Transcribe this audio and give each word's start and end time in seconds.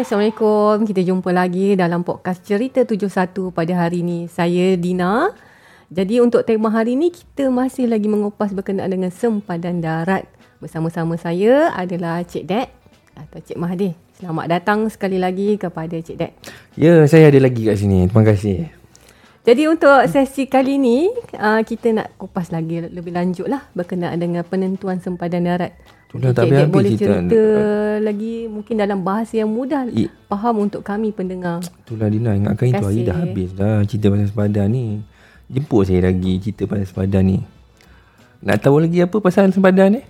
Assalamualaikum. 0.00 0.88
Kita 0.88 1.04
jumpa 1.04 1.28
lagi 1.28 1.76
dalam 1.76 2.00
podcast 2.00 2.40
Cerita 2.40 2.88
71 2.88 3.52
pada 3.52 3.84
hari 3.84 4.00
ini. 4.00 4.32
Saya 4.32 4.72
Dina. 4.80 5.28
Jadi 5.92 6.24
untuk 6.24 6.40
tema 6.48 6.72
hari 6.72 6.96
ini 6.96 7.12
kita 7.12 7.52
masih 7.52 7.84
lagi 7.84 8.08
mengupas 8.08 8.56
berkenaan 8.56 8.88
dengan 8.88 9.12
sempadan 9.12 9.84
darat. 9.84 10.24
Bersama-sama 10.56 11.20
saya 11.20 11.68
adalah 11.76 12.24
Cik 12.24 12.48
Dek 12.48 12.68
atau 13.12 13.44
Cik 13.44 13.60
Mahdi. 13.60 13.92
Selamat 14.16 14.48
datang 14.48 14.88
sekali 14.88 15.20
lagi 15.20 15.60
kepada 15.60 16.00
Cik 16.00 16.16
Dek. 16.16 16.32
Ya, 16.80 17.04
saya 17.04 17.28
ada 17.28 17.36
lagi 17.36 17.68
kat 17.68 17.76
sini. 17.76 18.08
Terima 18.08 18.24
kasih. 18.24 18.72
Jadi 19.44 19.68
untuk 19.68 20.00
sesi 20.08 20.48
kali 20.48 20.80
ini 20.80 21.12
uh, 21.36 21.60
kita 21.60 21.92
nak 21.92 22.16
kupas 22.16 22.48
lagi 22.48 22.88
lebih 22.88 23.12
lanjut 23.12 23.52
lah 23.52 23.68
berkenaan 23.76 24.16
dengan 24.16 24.48
penentuan 24.48 24.96
sempadan 25.04 25.44
darat. 25.44 25.76
Itulah 26.10 26.34
tak 26.34 26.50
habis-habis 26.50 26.74
boleh 26.74 26.90
cerita. 26.98 27.22
cerita 27.22 27.42
lagi 28.02 28.34
mungkin 28.50 28.74
dalam 28.74 28.98
bahasa 29.06 29.38
yang 29.38 29.46
mudah 29.46 29.86
I- 29.94 30.10
faham 30.26 30.66
untuk 30.66 30.82
kami 30.82 31.14
pendengar. 31.14 31.62
Itulah 31.86 32.10
Dina 32.10 32.34
ingatkan 32.34 32.66
itu 32.66 32.82
hari 32.82 33.06
dah 33.06 33.16
habis 33.16 33.50
dah 33.54 33.86
cerita 33.86 34.10
pasal 34.10 34.26
sempadan 34.26 34.66
ni. 34.74 34.86
Jemput 35.46 35.86
saya 35.86 36.10
lagi 36.10 36.42
cerita 36.42 36.66
pasal 36.66 36.82
sempadan 36.82 37.22
ni. 37.22 37.38
Nak 38.42 38.58
tahu 38.58 38.82
lagi 38.82 38.98
apa 38.98 39.16
pasal 39.22 39.54
sempadan 39.54 40.00
ni? 40.00 40.02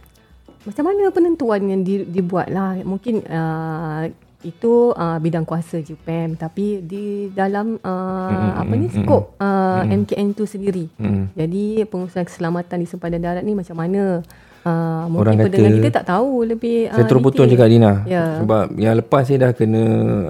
Macam 0.61 0.85
mana 0.89 1.09
penentuan 1.09 1.61
yang 1.65 1.81
di, 1.81 2.05
dibuat 2.05 2.53
lah 2.53 2.77
Mungkin 2.85 3.25
uh, 3.25 4.05
itu 4.45 4.93
uh, 4.93 5.17
bidang 5.17 5.49
kuasa 5.49 5.80
JPM 5.80 6.37
Tapi 6.37 6.85
di 6.85 7.33
dalam 7.33 7.80
uh, 7.80 8.29
Mm-mm, 8.29 8.53
apa 8.61 8.73
ni 8.77 8.89
skop 8.89 9.37
uh, 9.37 9.85
MKN 9.85 10.33
tu 10.33 10.45
sendiri 10.45 10.89
Hmm. 10.96 11.33
Jadi 11.33 11.85
pengurusan 11.85 12.24
keselamatan 12.24 12.77
di 12.77 12.87
sempadan 12.87 13.21
darat 13.21 13.41
ni 13.41 13.57
macam 13.57 13.73
mana 13.73 14.21
uh, 14.63 15.07
Mungkin 15.07 15.21
Orang 15.21 15.35
kata- 15.37 15.45
pendengar 15.49 15.71
kita 15.77 15.91
tak 15.93 16.07
tahu 16.09 16.30
lebih 16.45 16.77
Saya 16.89 17.03
uh, 17.03 17.09
terus 17.09 17.23
potong 17.23 17.47
detail. 17.47 17.59
cakap 17.59 17.69
Dina. 17.69 17.93
Ya. 18.05 18.25
Sebab 18.39 18.65
yang 18.77 18.95
lepas 18.97 19.23
saya 19.25 19.39
dah 19.49 19.52
kena 19.52 19.83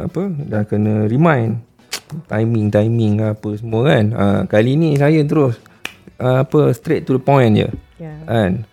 apa? 0.04 0.22
Dah 0.46 0.62
kena 0.64 0.92
remind 1.06 1.62
timing 2.26 2.66
timing 2.68 3.14
apa 3.22 3.48
semua 3.54 3.80
kan. 3.86 4.04
Ha, 4.10 4.24
kali 4.44 4.74
ni 4.74 4.98
saya 4.98 5.22
terus 5.22 5.58
uh, 6.18 6.42
apa 6.42 6.74
straight 6.74 7.06
to 7.06 7.14
the 7.14 7.22
point 7.22 7.54
je. 7.54 7.68
Ya. 7.98 8.14
Kan? 8.26 8.66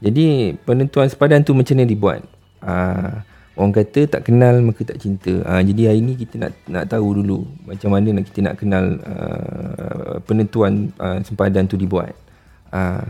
Jadi 0.00 0.56
penentuan 0.64 1.06
sepadan 1.06 1.44
tu 1.44 1.52
macam 1.52 1.76
mana 1.76 1.84
dibuat? 1.84 2.24
Ah, 2.60 3.20
orang 3.52 3.76
kata 3.76 4.08
tak 4.08 4.24
kenal 4.24 4.64
maka 4.64 4.80
tak 4.82 4.96
cinta. 4.96 5.44
Ah, 5.44 5.60
jadi 5.60 5.92
hari 5.92 6.00
ni 6.00 6.16
kita 6.16 6.40
nak 6.40 6.56
nak 6.64 6.88
tahu 6.88 7.20
dulu 7.20 7.44
macam 7.68 7.92
mana 7.92 8.08
nak 8.16 8.24
kita 8.24 8.40
nak 8.40 8.56
kenal 8.56 8.96
uh, 8.96 10.16
penentuan 10.24 10.88
uh, 10.96 11.20
sempadan 11.20 11.68
tu 11.68 11.76
dibuat. 11.76 12.16
Ah, 12.72 13.04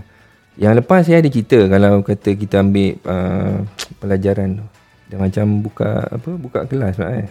yang 0.59 0.75
lepas 0.75 1.07
saya 1.07 1.23
ada 1.23 1.31
cerita 1.31 1.59
kalau 1.71 2.03
kata 2.03 2.35
kita 2.35 2.65
ambil 2.65 2.99
uh, 3.07 3.63
pelajaran 4.01 4.59
tu. 4.59 4.67
Dia 5.11 5.19
macam 5.19 5.47
buka 5.63 6.07
apa 6.07 6.31
buka 6.39 6.61
kelas 6.71 6.99
lah 6.99 7.27
eh. 7.27 7.29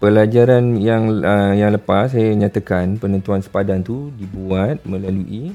Pelajaran 0.00 0.80
yang 0.80 1.20
uh, 1.20 1.52
yang 1.56 1.72
lepas 1.74 2.12
saya 2.12 2.32
nyatakan 2.36 2.96
penentuan 2.96 3.40
sepadan 3.40 3.84
tu 3.84 4.12
dibuat 4.16 4.80
melalui 4.84 5.52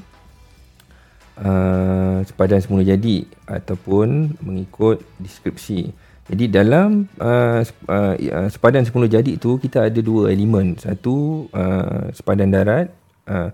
uh, 1.40 2.22
sepadan 2.26 2.60
semula 2.62 2.82
jadi 2.82 3.26
ataupun 3.46 4.38
mengikut 4.42 5.02
deskripsi. 5.18 5.90
Jadi 6.26 6.50
dalam 6.50 7.06
uh, 7.22 7.62
uh, 7.86 8.14
uh, 8.18 8.48
sepadan 8.50 8.82
semula 8.82 9.06
jadi 9.06 9.38
tu 9.38 9.62
kita 9.62 9.86
ada 9.86 10.00
dua 10.02 10.34
elemen. 10.34 10.74
Satu 10.74 11.46
uh, 11.54 12.10
sepadan 12.10 12.50
darat. 12.50 12.90
Uh, 13.26 13.50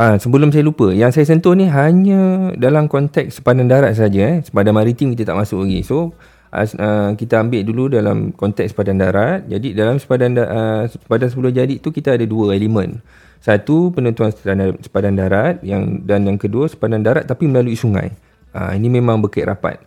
uh, 0.00 0.16
sebelum 0.16 0.48
saya 0.48 0.64
lupa, 0.64 0.88
yang 0.96 1.12
saya 1.12 1.28
sentuh 1.28 1.52
ni 1.52 1.68
hanya 1.68 2.50
dalam 2.56 2.88
konteks 2.88 3.38
sepadan 3.38 3.68
darat 3.68 3.92
saja. 3.92 4.20
Eh. 4.24 4.36
Sepadan 4.40 4.72
maritim 4.72 5.12
kita 5.12 5.30
tak 5.30 5.44
masuk 5.44 5.68
lagi. 5.68 5.84
So 5.84 6.16
as, 6.48 6.72
uh, 6.80 7.12
kita 7.14 7.44
ambil 7.44 7.62
dulu 7.62 7.84
dalam 7.92 8.32
konteks 8.32 8.72
sepadan 8.72 8.96
darat. 8.96 9.44
Jadi 9.44 9.76
dalam 9.76 10.00
sepadan 10.00 10.32
da- 10.32 10.50
uh, 10.50 10.82
sepadan 10.88 11.28
semula 11.28 11.52
jadi 11.52 11.76
tu 11.76 11.92
kita 11.92 12.16
ada 12.16 12.24
dua 12.24 12.56
elemen. 12.56 13.04
Satu 13.40 13.92
penentuan 13.92 14.32
sepadan, 14.32 14.76
sepadan 14.80 15.14
darat 15.16 15.60
yang 15.64 16.04
dan 16.04 16.28
yang 16.28 16.36
kedua 16.40 16.68
sepadan 16.68 17.04
darat 17.04 17.28
tapi 17.28 17.48
melalui 17.48 17.76
sungai. 17.76 18.12
Uh, 18.56 18.72
ini 18.74 18.88
memang 18.88 19.20
berkait 19.20 19.46
rapat. 19.46 19.80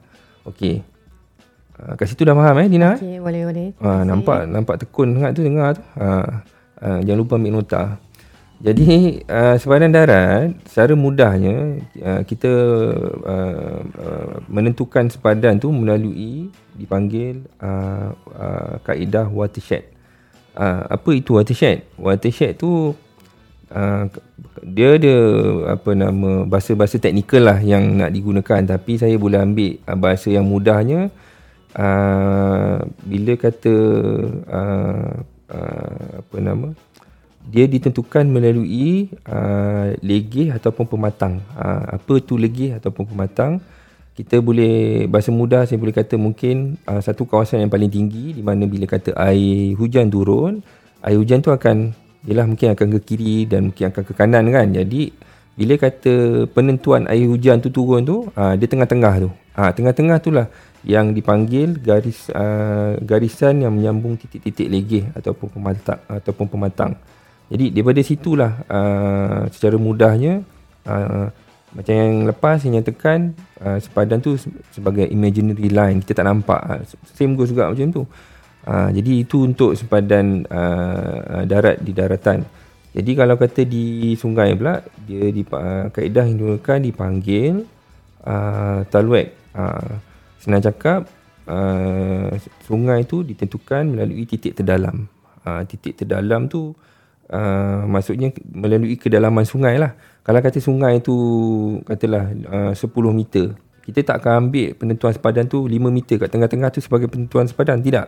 Okey. 0.45 0.81
Uh, 1.73 1.93
kat 1.97 2.05
situ 2.05 2.21
dah 2.21 2.37
faham 2.37 2.61
eh 2.61 2.69
Dina? 2.69 2.97
Okey, 2.97 3.17
boleh 3.17 3.41
boleh. 3.49 3.67
Ha, 3.81 4.05
nampak 4.05 4.45
nampak 4.45 4.75
tekun 4.81 5.17
sangat 5.17 5.31
tu 5.37 5.41
dengar 5.41 5.77
tu. 5.77 5.83
Ha, 5.97 6.07
ha, 6.81 6.87
jangan 7.01 7.19
lupa 7.19 7.33
ambil 7.37 7.61
nota. 7.61 7.97
Jadi 8.63 9.19
uh, 9.27 9.59
sepadan 9.59 9.91
darat 9.91 10.55
secara 10.63 10.95
mudahnya 10.95 11.83
uh, 11.99 12.23
kita 12.23 12.51
uh, 13.27 13.79
uh, 13.83 14.33
menentukan 14.47 15.11
sepadan 15.11 15.59
tu 15.59 15.67
melalui 15.67 16.47
dipanggil 16.71 17.43
uh, 17.59 18.15
uh, 18.31 18.79
kaedah 18.87 19.27
watershed. 19.27 19.83
Uh, 20.55 20.87
apa 20.87 21.09
itu 21.11 21.35
watershed? 21.35 21.83
Watershed 21.99 22.55
tu 22.55 22.95
uh, 23.75 24.03
dia 24.63 24.95
ada 24.95 25.15
apa 25.75 25.91
nama 25.91 26.47
bahasa-bahasa 26.47 27.03
teknikal 27.03 27.43
lah 27.43 27.59
yang 27.59 27.99
nak 27.99 28.15
digunakan 28.15 28.63
tapi 28.63 28.95
saya 28.95 29.19
boleh 29.19 29.43
ambil 29.43 29.75
uh, 29.91 29.97
bahasa 29.99 30.31
yang 30.31 30.47
mudahnya 30.47 31.11
uh, 31.75 32.79
bila 33.03 33.33
kata 33.35 33.75
uh, 34.47 35.11
uh, 35.51 36.07
apa 36.23 36.37
nama 36.39 36.71
dia 37.43 37.67
ditentukan 37.67 38.23
melalui 38.23 39.11
uh, 39.27 39.91
legih 39.99 40.55
ataupun 40.55 40.87
pematang. 40.87 41.43
Uh, 41.53 41.99
apa 41.99 42.13
tu 42.23 42.39
legih 42.39 42.79
ataupun 42.79 43.03
pematang? 43.03 43.59
Kita 44.13 44.37
boleh 44.39 45.05
bahasa 45.09 45.33
mudah 45.33 45.65
saya 45.65 45.81
boleh 45.81 45.91
kata 45.91 46.15
mungkin 46.21 46.77
uh, 46.85 47.01
satu 47.01 47.25
kawasan 47.25 47.65
yang 47.65 47.71
paling 47.73 47.89
tinggi 47.89 48.37
di 48.37 48.45
mana 48.45 48.63
bila 48.69 48.85
kata 48.85 49.17
air 49.17 49.73
hujan 49.73 50.07
turun, 50.07 50.61
air 51.01 51.17
hujan 51.17 51.41
tu 51.41 51.49
akan 51.49 51.91
ialah 52.23 52.47
mungkin 52.47 52.71
akan 52.71 52.87
ke 52.95 52.99
kiri 53.03 53.49
dan 53.49 53.73
mungkin 53.73 53.91
akan 53.91 54.03
ke 54.05 54.13
kanan 54.15 54.45
kan. 54.53 54.67
Jadi 54.69 55.11
bila 55.53 55.73
kata 55.77 56.45
penentuan 56.49 57.09
air 57.11 57.27
hujan 57.27 57.59
tu 57.59 57.73
turun 57.73 58.05
tu, 58.05 58.29
uh, 58.37 58.53
dia 58.55 58.69
tengah-tengah 58.69 59.13
tu. 59.19 59.29
Ah 59.53 59.69
tengah-tengah 59.69 60.17
tu 60.23 60.33
lah 60.33 60.47
yang 60.81 61.11
dipanggil 61.13 61.79
garis 61.79 62.27
uh, 62.33 62.99
garisan 63.01 63.63
yang 63.63 63.73
menyambung 63.73 64.17
titik-titik 64.19 64.67
legih 64.67 65.05
ataupun 65.13 65.47
pematang 65.51 65.99
ataupun 66.07 66.45
pematang. 66.47 66.93
Jadi 67.51 67.75
daripada 67.75 68.01
situlah 68.01 68.51
uh, 68.71 69.45
secara 69.51 69.75
mudahnya 69.75 70.41
uh, 70.87 71.27
macam 71.73 71.93
yang 71.93 72.29
lepas 72.29 72.61
saya 72.61 72.79
nyatakan 72.79 73.33
uh, 73.59 73.77
sepadan 73.81 74.21
tu 74.21 74.37
se- 74.37 74.53
sebagai 74.71 75.09
imaginary 75.09 75.67
line 75.73 75.99
kita 76.05 76.21
tak 76.21 76.29
nampak 76.29 76.59
uh, 76.63 76.81
same 77.13 77.33
goes 77.33 77.51
juga 77.51 77.69
macam 77.69 77.89
tu. 77.91 78.03
Uh, 78.63 78.89
jadi 78.95 79.27
itu 79.27 79.43
untuk 79.43 79.75
sepadan 79.75 80.47
uh, 80.47 81.43
uh, 81.43 81.43
darat 81.43 81.83
di 81.83 81.91
daratan. 81.91 82.47
Jadi 82.93 83.11
kalau 83.17 83.35
kata 83.35 83.65
di 83.67 84.13
sungai 84.15 84.53
pula 84.55 84.79
dia 85.03 85.27
di 85.33 85.43
uh, 85.43 85.89
kaedah 85.91 86.23
yang 86.29 86.37
digunakan 86.39 86.79
dipanggil 86.79 87.53
uh, 88.23 88.85
talwek. 88.87 89.35
Uh, 89.51 89.99
senang 90.39 90.63
cakap 90.63 91.09
uh, 91.49 92.31
sungai 92.63 93.03
tu 93.03 93.25
ditentukan 93.25 93.83
melalui 93.83 94.23
titik 94.29 94.55
terdalam. 94.55 95.09
Uh, 95.43 95.65
titik 95.67 95.99
terdalam 95.99 96.47
tu 96.47 96.71
uh, 96.71 96.92
maksudnya 97.87 98.33
melalui 98.51 98.99
kedalaman 98.99 99.45
sungai 99.47 99.79
lah. 99.79 99.95
Kalau 100.23 100.39
kata 100.39 100.59
sungai 100.63 101.03
tu 101.03 101.15
katalah 101.83 102.31
uh, 102.47 102.71
10 102.71 102.87
meter, 103.11 103.59
kita 103.83 103.99
tak 104.07 104.23
akan 104.23 104.47
ambil 104.47 104.71
penentuan 104.79 105.11
sepadan 105.11 105.45
tu 105.51 105.67
5 105.67 105.75
meter 105.91 106.15
kat 106.15 106.31
tengah-tengah 106.31 106.71
tu 106.71 106.79
sebagai 106.79 107.11
penentuan 107.11 107.43
sepadan. 107.43 107.83
Tidak. 107.83 108.07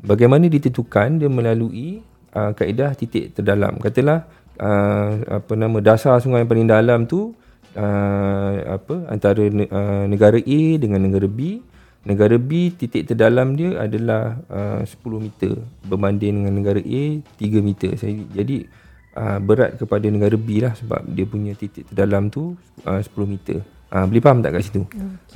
Bagaimana 0.00 0.48
ditentukan 0.48 1.20
dia 1.20 1.28
melalui 1.28 2.00
uh, 2.32 2.56
kaedah 2.56 2.96
titik 2.96 3.36
terdalam. 3.36 3.76
Katalah 3.76 4.24
uh, 4.56 5.42
apa 5.44 5.52
nama 5.52 5.78
dasar 5.84 6.16
sungai 6.24 6.40
yang 6.40 6.50
paling 6.50 6.68
dalam 6.68 7.04
tu 7.04 7.36
uh, 7.76 8.52
apa 8.72 9.12
antara 9.12 9.44
uh, 9.44 10.04
negara 10.08 10.40
A 10.40 10.62
dengan 10.80 11.04
negara 11.04 11.28
B. 11.28 11.60
Negara 12.02 12.34
B 12.34 12.74
titik 12.74 13.06
terdalam 13.06 13.54
dia 13.54 13.78
adalah 13.78 14.42
uh, 14.50 14.82
10 14.82 14.98
meter 15.22 15.54
berbanding 15.86 16.42
dengan 16.42 16.54
negara 16.58 16.82
A 16.82 17.04
3 17.22 17.62
meter. 17.62 17.94
Saya, 17.94 18.18
jadi 18.34 18.66
uh, 19.14 19.38
berat 19.38 19.78
kepada 19.78 20.10
negara 20.10 20.34
B 20.34 20.58
lah 20.58 20.74
sebab 20.74 21.06
dia 21.06 21.22
punya 21.30 21.54
titik 21.54 21.86
terdalam 21.86 22.26
tu 22.26 22.58
uh, 22.82 22.98
10 22.98 23.06
meter. 23.22 23.62
Uh, 23.92 24.08
boleh 24.08 24.18
faham 24.24 24.42
tak 24.42 24.56
kat 24.56 24.62
situ? 24.66 24.82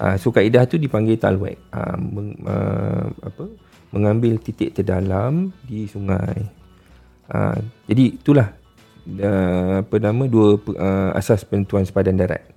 Uh, 0.01 0.17
so 0.19 0.35
kaedah 0.35 0.67
tu 0.67 0.75
dipanggil 0.81 1.15
talwek. 1.21 1.55
Uh, 1.71 1.97
meng, 2.03 2.35
uh, 2.43 3.15
apa? 3.23 3.47
Mengambil 3.95 4.43
titik 4.43 4.75
terdalam 4.75 5.55
di 5.63 5.87
sungai. 5.87 6.51
Uh, 7.31 7.63
jadi 7.87 8.17
itulah 8.17 8.49
uh, 9.23 9.87
apa 9.87 9.97
nama 10.03 10.25
dua 10.27 10.59
uh, 10.59 11.11
asas 11.15 11.47
penentuan 11.47 11.87
sepadan 11.87 12.19
darat. 12.19 12.56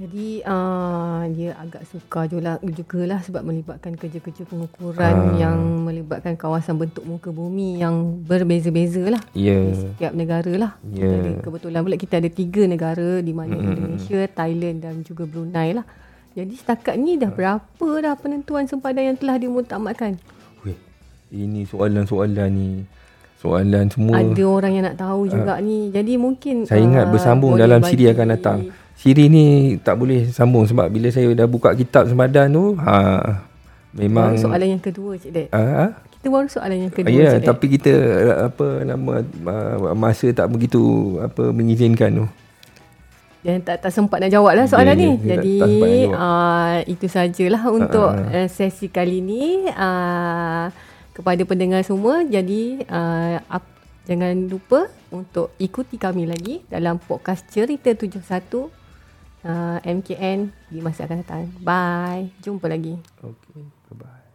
Jadi 0.00 0.40
uh, 0.48 1.28
dia 1.36 1.52
agak 1.60 1.84
sukar 1.84 2.24
juga, 2.24 2.56
lah 3.04 3.20
sebab 3.20 3.44
melibatkan 3.44 3.92
kerja-kerja 4.00 4.48
pengukuran 4.48 4.96
Ah. 5.12 5.36
yang 5.36 5.60
melibatkan 5.84 6.40
kawasan 6.40 6.80
bentuk 6.80 7.04
muka 7.04 7.28
bumi 7.28 7.84
yang 7.84 8.24
berbeza-beza 8.24 9.12
lah. 9.12 9.20
Ya. 9.36 9.60
Di 9.60 9.76
setiap 9.76 10.16
negara 10.16 10.48
lah. 10.56 10.72
Ya. 10.88 11.04
ada, 11.04 11.44
kebetulan 11.44 11.84
pula 11.84 11.96
kita 12.00 12.16
ada 12.16 12.32
tiga 12.32 12.64
negara 12.64 13.20
di 13.20 13.32
mana 13.36 13.52
Indonesia, 13.52 14.24
Thailand 14.24 14.80
dan 14.80 14.94
juga 15.04 15.28
Brunei 15.28 15.76
lah. 15.76 15.84
Jadi 16.32 16.54
setakat 16.56 16.96
ni 16.96 17.20
dah 17.20 17.28
berapa 17.28 17.88
dah 18.00 18.16
penentuan 18.16 18.64
sempadan 18.64 19.12
yang 19.12 19.18
telah 19.20 19.36
dimutamatkan? 19.36 20.16
Weh, 20.64 20.80
ini 21.28 21.68
soalan-soalan 21.68 22.48
ni. 22.48 22.88
Soalan 23.36 23.88
semua. 23.92 24.20
Ada 24.20 24.44
orang 24.48 24.72
yang 24.72 24.84
nak 24.88 24.96
tahu 24.96 25.28
juga 25.28 25.56
uh, 25.56 25.64
ni. 25.64 25.92
Jadi 25.92 26.16
mungkin 26.16 26.64
saya 26.64 26.80
ingat 26.80 27.08
uh, 27.08 27.12
bersambung 27.12 27.60
dalam 27.60 27.84
siri 27.84 28.08
akan 28.08 28.28
datang. 28.32 28.58
Siri 29.00 29.32
ni 29.32 29.44
tak 29.80 29.96
boleh 29.96 30.28
sambung 30.28 30.68
sebab 30.68 30.92
bila 30.92 31.08
saya 31.08 31.32
dah 31.32 31.48
buka 31.48 31.72
kitab 31.72 32.04
semadan 32.04 32.52
tu, 32.52 32.76
ha 32.76 33.48
memang 33.96 34.36
baru 34.36 34.44
soalan 34.44 34.68
yang 34.76 34.82
kedua 34.82 35.16
Cik 35.16 35.30
Dek. 35.32 35.48
Ha? 35.56 35.86
Kita 36.20 36.26
baru 36.28 36.48
soalan 36.52 36.78
yang 36.84 36.92
kedua. 36.92 37.16
Ya, 37.16 37.40
Cik 37.40 37.48
tapi 37.48 37.66
kita 37.72 37.92
apa 38.52 38.84
nama 38.84 39.24
masa 39.96 40.28
tak 40.36 40.52
begitu 40.52 41.16
apa 41.16 41.48
mengizinkan 41.48 42.12
tu. 42.12 42.26
Dan 43.40 43.64
tak 43.64 43.80
tak 43.80 43.88
sempat 43.88 44.20
nak 44.20 44.28
jawab 44.36 44.52
lah 44.52 44.68
soalan 44.68 44.92
yeah, 44.92 45.00
ni. 45.00 45.10
Yeah, 45.16 45.28
Jadi 45.32 45.56
uh, 46.12 46.76
itu 46.84 47.08
sajalah 47.08 47.62
untuk 47.72 48.12
uh, 48.12 48.48
sesi 48.52 48.92
kali 48.92 49.24
ni. 49.24 49.64
Uh, 49.72 50.68
kepada 51.10 51.42
pendengar 51.44 51.84
semua. 51.84 52.24
Jadi 52.24 52.84
uh, 52.88 53.40
up, 53.48 53.64
jangan 54.08 54.48
lupa 54.48 54.88
untuk 55.12 55.52
ikuti 55.60 56.00
kami 56.00 56.24
lagi 56.24 56.64
dalam 56.70 56.96
podcast 56.96 57.44
Cerita 57.52 57.92
71 57.92 58.79
uh, 59.44 59.78
MKN 59.84 60.50
di 60.68 60.80
masa 60.80 61.04
akan 61.06 61.18
datang. 61.24 61.44
Bye. 61.60 62.32
Jumpa 62.40 62.66
lagi. 62.68 62.96
Okay. 63.20 63.62
Bye-bye. 63.92 64.30